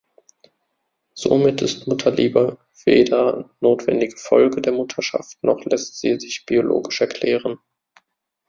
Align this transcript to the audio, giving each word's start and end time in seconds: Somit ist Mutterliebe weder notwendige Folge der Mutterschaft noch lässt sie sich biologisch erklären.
Somit 1.13 1.61
ist 1.61 1.85
Mutterliebe 1.87 2.57
weder 2.85 3.51
notwendige 3.59 4.17
Folge 4.17 4.59
der 4.59 4.73
Mutterschaft 4.73 5.37
noch 5.43 5.63
lässt 5.65 5.99
sie 5.99 6.19
sich 6.19 6.47
biologisch 6.47 7.01
erklären. 7.01 7.59